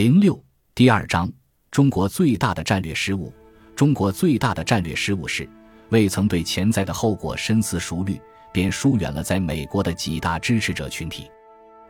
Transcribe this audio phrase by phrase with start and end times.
[0.00, 0.42] 零六
[0.74, 1.30] 第二章：
[1.70, 3.30] 中国最大的战略失误。
[3.76, 5.46] 中国最大的战略失误是
[5.90, 8.18] 未曾对潜在的后果深思熟虑，
[8.50, 11.30] 便疏远了在美国的几大支持者群体。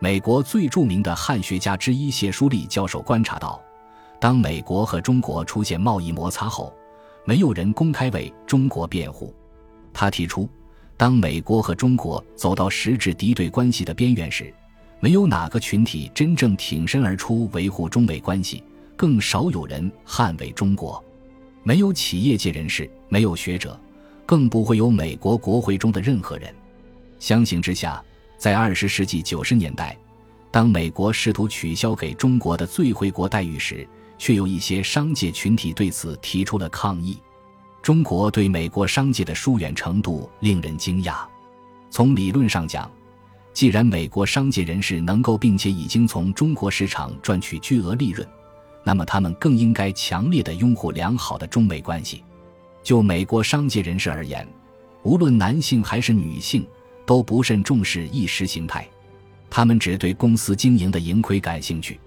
[0.01, 3.63] 美国最著名的汉学家之一谢舒立教授观察到，
[4.21, 6.75] 当美国和中国出现贸易摩擦后，
[7.25, 9.33] 没有人公开为中国辩护。
[9.93, 10.51] 他提出，
[10.97, 14.53] 当美国和中国走到实质敌对关系的边缘时，
[15.01, 18.63] 没有哪个群体真正挺身而出维护中美关系，
[18.97, 21.03] 更少有人捍卫中国。
[21.63, 23.79] 没有企业界人士，没有学者，
[24.27, 26.55] 更不会有美国国会中的任何人。
[27.19, 28.03] 相形之下，
[28.37, 29.97] 在二十世纪九十年代，
[30.51, 33.89] 当美国试图取消给中国的最惠国待遇时，
[34.19, 37.19] 却有一些商界群体对此提出了抗议。
[37.83, 41.25] 中国对美国商界的疏远程度令人惊讶。
[41.89, 42.91] 从理论上讲，
[43.53, 48.27] 既然美国商界人士能够并且已经从中国市场赚取巨额利润，
[48.85, 52.23] 那么，他们更应该强烈的拥护良好的中美关系。
[52.83, 54.47] 就美国商界人士而言，
[55.03, 56.67] 无论男性还是女性，
[57.05, 58.89] 都不甚重视意识形态，
[59.51, 62.01] 他们只对公司经营的盈亏感兴趣。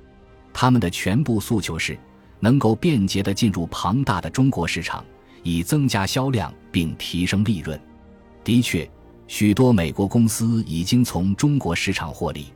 [0.51, 1.97] 他们的全部诉求是
[2.39, 5.05] 能够便捷的进入庞大的中国市场，
[5.43, 7.79] 以增加销量并提升利润。
[8.43, 8.89] 的确，
[9.27, 12.47] 许多美国公司已经从中国市场获利。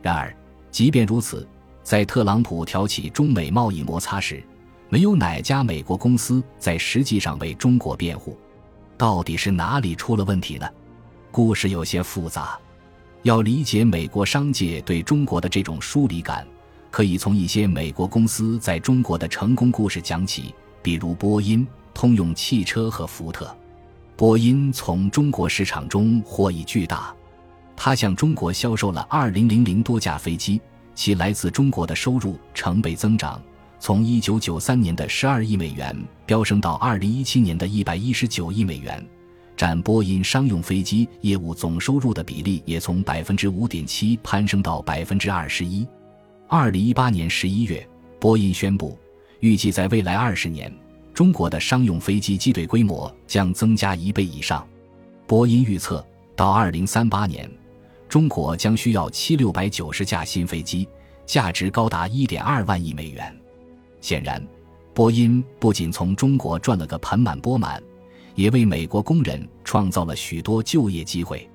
[0.00, 0.34] 然而，
[0.70, 1.46] 即便如此，
[1.82, 4.42] 在特朗普挑起中美贸易摩擦时，
[4.88, 8.38] 没有哪家美国公司在实际上为中国辩护。
[8.96, 10.68] 到底是哪里出了问题呢？
[11.30, 12.58] 故事有些复杂。
[13.22, 16.46] 要理解美国商界对中国的这种疏离感，
[16.90, 23.56] 可以从一些美国公司在中国的成功故事讲起，比如波音、通用汽车和福特。
[24.22, 27.12] 波音从中国市场中获益巨大，
[27.74, 30.60] 它向中国销售了二零零零多架飞机。
[30.94, 33.42] 其来自中国的收入成倍增长，
[33.80, 35.92] 从一九九三年的十二亿美元
[36.24, 39.04] 飙升到二零一七年的一百一十九亿美元，
[39.56, 45.84] 占波音商用飞机业务总收入的比例也从百分之五点七攀升到百分之二十一。
[46.46, 47.84] 二零一八年十一月，
[48.20, 48.96] 波音宣布，
[49.40, 50.72] 预计在未来二十年，
[51.14, 54.66] 中国的商用飞机机队规模将增加一倍以上。
[55.26, 57.50] 波音预测，到二零三八年。
[58.08, 60.86] 中国将需要七六百九十架新飞机，
[61.24, 63.34] 价值高达一点二万亿美元。
[64.00, 64.46] 显然，
[64.92, 67.82] 波音不仅从中国赚了个盆满钵满，
[68.34, 71.48] 也为美国工人创造了许多就业机会。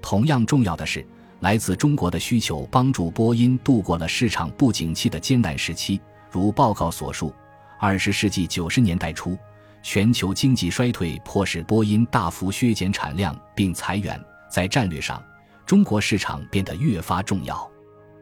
[0.00, 1.04] 同样重要的是，
[1.40, 6.00] 来自中国的需求帮助波音度过了市场不景气的艰难时期。
[6.30, 7.32] 如报告所述，
[7.78, 9.36] 二十世纪九十年代初，
[9.82, 14.20] 全球经济衰退迫使波音大幅削减产量并裁员，
[14.50, 15.22] 在战略上。
[15.66, 17.68] 中国市场变得越发重要，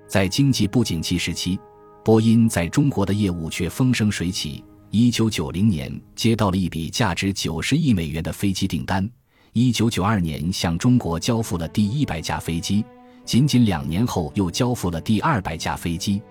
[0.08, 1.58] 在经济不景气时期，
[2.02, 4.64] 波音在中国的业务却风生水起。
[4.90, 9.06] 一九九零年接到了一笔价值九十亿美元的飞机订单，
[9.52, 12.84] 一九九二年向中国交付了第一百架飞机，
[13.24, 16.22] 仅仅两年后又交付了第二百架飞机。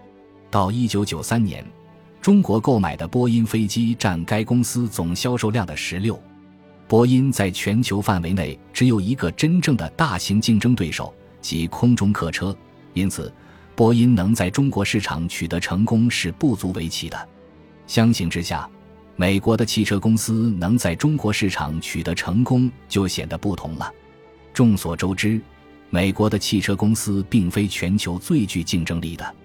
[0.50, 1.64] 到一九九三年，
[2.24, 6.18] 中国购买的波音飞机占该公司总销售量的十六。
[6.88, 12.56] 波音在全球范围内只有一个真正的大型竞争对手，即空中客车。
[12.94, 13.30] 因此，
[13.76, 17.30] 波音能在中国市场取得成功是不足为奇的。
[17.88, 18.70] 相形之下，
[19.18, 23.92] 美国的汽车公司能在中国市场取得成功就显得不同了。
[24.54, 25.42] 众所周知，
[25.90, 29.36] 美国的汽车公司并非全球最具竞争力的。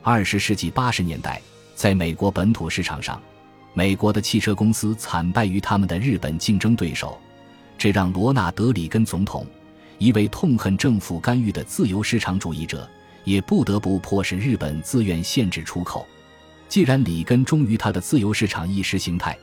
[0.00, 1.42] 二十世纪八十年代，
[1.80, 3.18] 在美国本土市场上。
[3.72, 7.18] 美国的汽车公司惨败于他们的日本竞争对手，
[7.78, 9.46] 这让罗纳德·里根总统，
[9.96, 12.86] 一位痛恨政府干预的自由市场主义者，
[13.24, 16.06] 也不得不迫使日本自愿限制出口。
[16.68, 19.34] 既然里根忠于他的自由市场意识形态，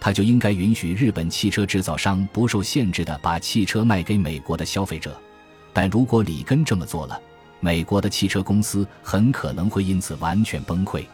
[0.00, 5.14] 他就应该允许日本汽车制造商不受限制地把汽车卖给美国的消费者。
[5.74, 7.20] 但如果里根这么做了，
[7.60, 11.04] 美国的汽车公司很可能会因此完全崩溃。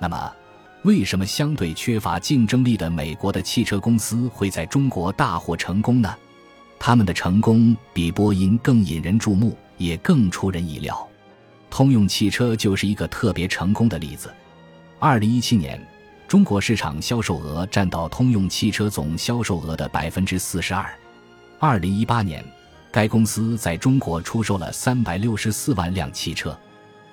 [0.00, 0.32] 那么？
[0.82, 6.16] 为什么相对缺乏竞争力的美国的汽车公司会在中国大获成功呢？
[6.78, 11.06] 他们的成功比波音更引人注目，也更出人意料。
[11.68, 14.32] 通用汽车就是一个特别成功的例子。
[14.98, 15.78] 二零一七年，
[16.26, 20.90] 中国市场销售额占到通用汽车总销售额的百分之四十二。
[21.58, 22.42] 二零一八年，
[22.90, 26.58] 该公司在中国出售了三百六十四万辆汽车。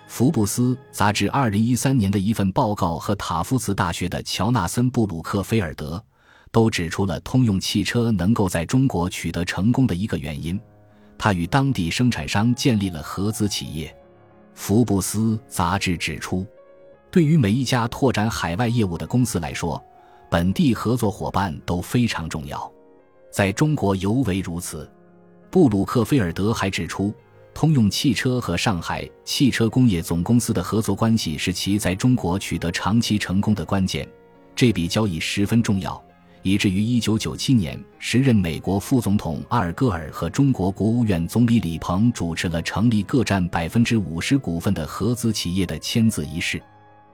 [0.08, 6.02] 福布斯杂志二零一三年的一份报告和塔夫茨大学的乔纳森·布鲁克菲尔德
[6.50, 10.60] 都指出了通用汽车能够在中国取得成功的一个原因：
[11.18, 13.94] 它与当地生产商建立了合资企业。
[14.54, 16.48] 福布斯杂志指出，
[17.12, 19.84] 对于每一家拓展海外业务的公司来说，
[20.32, 22.72] 本地合作伙伴都非常重要。
[23.30, 24.90] 在中国尤为如此。
[25.50, 27.14] 布鲁克菲尔德还指出，
[27.58, 34.08] 通用汽车和上海汽车工业总公司的合作关系是其在中国取得长期成功的关键。
[34.56, 36.00] 这笔交易十分重要。
[36.44, 46.62] 以至于1997年，时任美国副总统阿尔戈尔和中国国务院总理李鹏主持了成立各占百分之五十股份的合资企业的签字仪式。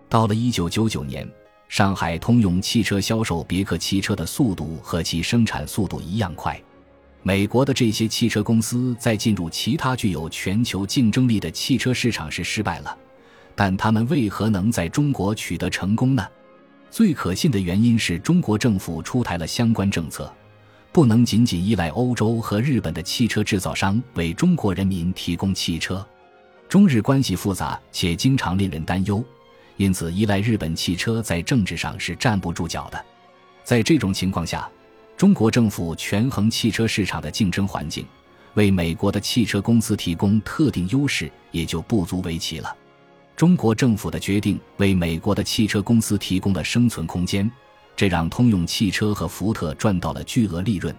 [0.10, 1.26] 到了1999年，
[1.70, 6.62] 上海通用汽车销售别克汽车的速度和其生产速度一样快。
[7.26, 12.98] 美国的这些汽车公司在进入其他具有全球竞争力的汽车市场时失败了，
[13.56, 16.28] 但他们为何能在中国取得成功呢？
[16.92, 20.32] 最可信的原因是中国政府出台了相关政策，
[20.92, 26.06] 不能仅仅依赖欧洲和日本的汽车制造商为中国人民提供汽车。
[26.68, 29.24] 中日关系复杂且经常令人担忧，
[29.78, 33.06] 因此依赖日本汽车在政治上是站不住脚的。
[33.64, 34.70] 在这种情况下，
[35.16, 38.06] 中国政府权衡汽车市场的竞争环境，
[38.56, 42.76] 为美国的汽车公司提供特定优势也就不足为奇了。
[43.36, 47.50] 中国政府的决定为美国的汽车公司提供了生存空间，
[47.96, 50.94] 这让通用汽车和福特赚到了巨额利润。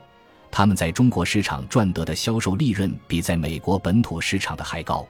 [0.50, 5.06] 他们在中国市场赚得的销售利润比在美国本土市场的还高。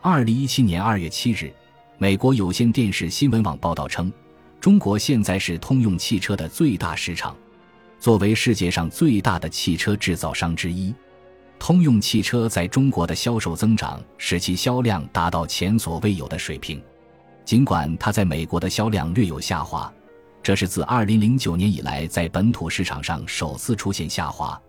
[0.00, 1.52] 二零一七年二月七日，
[1.96, 4.12] 美国有线电视新闻网报道称，
[4.60, 7.36] 中国现在是通用汽车的最大市场。
[8.02, 10.92] 作为世界上最大的汽车制造商之一。
[11.56, 16.82] 通用汽车在中国的销售增长使其销量达到前所未有的水平，
[17.44, 19.88] 尽管它在美国的销量略有下滑，
[20.42, 24.60] 这是自2009年以来在本土市场上首次出现下滑，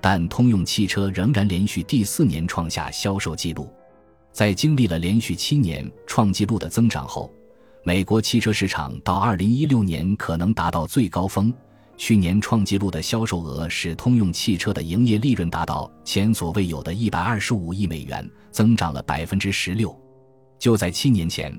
[0.00, 3.70] 但通用汽车仍然连续第四年创下销售纪录。
[4.32, 7.30] 在经历了连续七年创纪录的增长后，
[7.84, 11.52] 美国汽车市场到2016年可能达到最高峰。
[11.98, 19.94] 去年创纪录的销售额使通用汽车的营业利润达到前所未有的一百二十五亿美元，增长了百分之十六。
[20.60, 21.52] 就在七年前，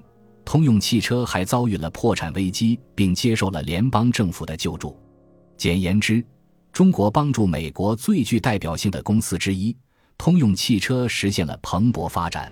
[0.45, 4.97] 通用汽车还遭遇了破产危机，并接受了联邦政府的救助。
[5.57, 6.23] 简言之，
[6.71, 9.75] 中国帮助美国最具代表性的公司之一——
[10.17, 12.49] 通用汽车实现了蓬勃发展。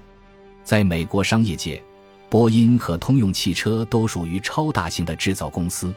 [0.62, 1.81] 在美国商业界，
[2.30, 5.94] 波音和通用汽车都属于超大型的制造公司。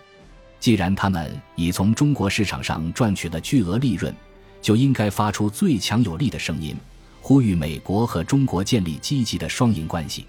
[0.60, 4.14] 既然他们已从中国市场上赚取了巨额利润，
[4.60, 6.76] 就应该发出最强有力的声音，
[7.22, 10.26] 呼吁美国和中国建立积极的双赢关系。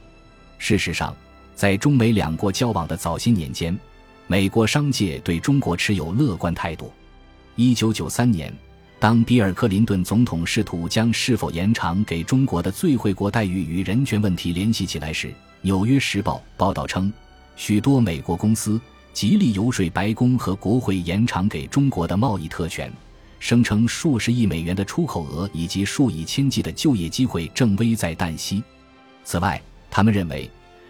[0.58, 1.14] 事实上，
[1.54, 3.78] 在中美两国交往的早些年间，
[4.26, 6.94] 美国商界对中国持有乐观态度。
[7.58, 8.54] 一九九三年，
[9.00, 15.28] 当比尔·克林顿总统试图将是否延长给中国的最惠国待遇与人权问题联系起来时，
[15.62, 17.12] 《纽约时报》报道称，
[17.58, 18.80] 许多美国公司。
[19.14, 22.92] 极力游说白宫和国会延长给中国的贸易特权，
[23.40, 28.64] 声称数十亿美元的出口额以及数以千计的就业机会正危在旦夕。
[29.24, 30.50] 此外，他们认为，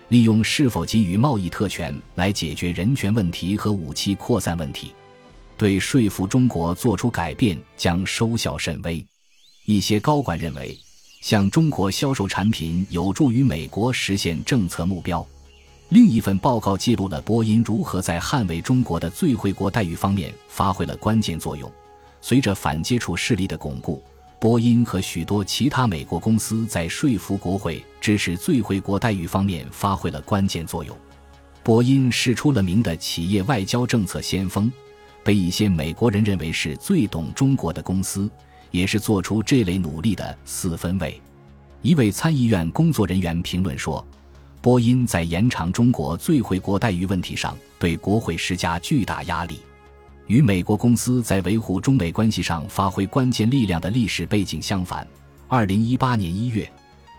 [0.09, 4.93] 利用是否给予贸易特权来解决人权问题和武器扩散问题，
[5.57, 9.03] 对说服中国做出改变将收效甚微。
[9.65, 10.77] 一些高管认为，
[11.21, 15.25] 向中国销售产品有助于美国实现政策目标。
[15.91, 21.69] 另一份报告记录了波音如何在捍卫中国的最惠国待遇方面发挥了关键作用。
[22.21, 24.01] 随着反接触势力的巩固，
[24.39, 30.97] 波音和许多其他美国公司在说服国会支持最惠国待遇方面发挥了关键作用。
[31.61, 34.71] 波音是出了名的企业外交政策先锋，
[35.25, 38.31] 被一些美国人认为是最懂中国的公司，
[38.71, 41.21] 也是做出这类努力的四分卫。
[41.81, 44.01] 一位参议院工作人员评论说。
[44.61, 49.59] 波音在延长中国最惠国待遇问题上对国会施加巨大压力，
[50.27, 55.05] 与美国公司在维护中美关系上发挥关键力量的历史背景相反。
[55.47, 56.71] 二零一八年一月，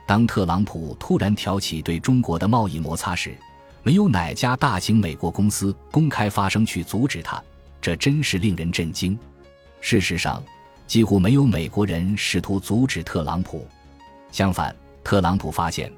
[0.07, 3.37] 当特朗普突然挑起对中国的贸易摩擦时，
[3.83, 7.43] 没有哪家大型美国公司公开发声去阻止他，
[7.81, 9.19] 这真是令人震惊。
[9.81, 10.41] 事实上，
[10.87, 13.67] 几乎没有美国人试图阻止特朗普，
[14.31, 14.73] 相反，
[15.03, 15.93] 特朗普发现。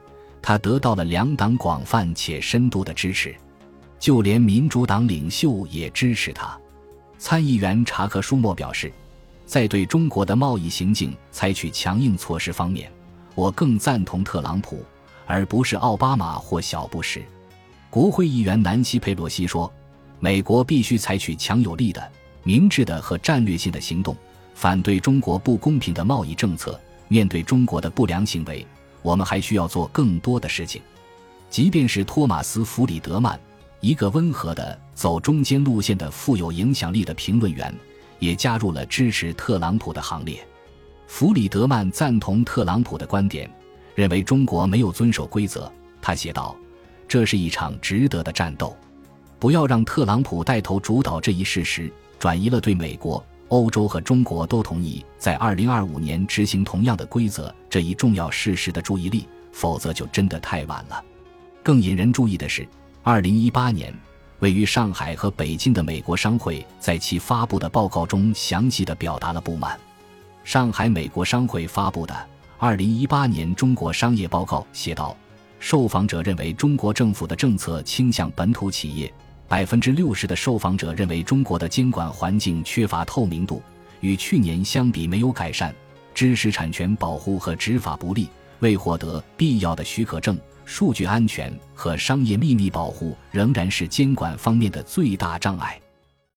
[0.47, 3.35] 他得到了两党广泛且深度的支持，
[3.99, 6.55] 就连民主党领袖也支持他。
[7.17, 8.93] 参议员查克·舒默表示，
[9.47, 12.93] 在对中国的贸易行径采取强硬措施方面，
[13.35, 14.85] 我更赞同特朗普，
[15.25, 17.23] 而不是奥巴马或小布什。
[17.89, 19.73] 国会议员南希·佩洛西说
[20.21, 22.07] ：“美国必须采取强有力的、
[22.43, 24.15] 明智的和战略性的行动，
[24.55, 26.79] 反对中国不公平的贸易政策。
[27.09, 28.67] 面对中国的不良行为。”
[29.05, 30.81] 我们还需要做更多的事情，
[31.51, 33.39] 即便是托马斯·弗里德曼
[33.81, 37.73] 一个温和的走中间路线的富有影响力的评论员，
[38.19, 40.43] 也加入了支持特朗普的行列。
[41.07, 43.49] 弗里德曼赞同特朗普的观点，
[43.95, 45.71] 认为中国没有遵守规则。
[46.01, 46.57] 他写道
[47.07, 48.75] ：“这是一场值得的战斗，
[49.39, 61.03] 不要让特朗普带头主导这一事实，转移了对美国、欧洲和中国都同意在2025年执行同样的规则这一重要事实的注意力，否则就真的太晚了。”
[61.63, 62.67] 更引人注意的是
[63.05, 63.95] ，2018年，
[64.41, 69.79] 位于上海和北京的美国商会在其发布的报告中详细的表达了不满。
[70.43, 72.13] 上海美国商会发布的
[72.59, 75.17] 《二零一八年中国商业报告》写道
[75.59, 79.13] ：“受访者认为中国政府的政策倾向本土企业，
[79.47, 83.63] 百分之六十的受访者认为中国的监管环境缺乏透明度，
[84.01, 85.75] 与去年相比没有改善，
[86.15, 88.29] 知识产权保护和执法不力，
[88.61, 95.79] 未获得必要的许可证，数据安全和商业秘密保护仍然是监管方面的最大障碍。”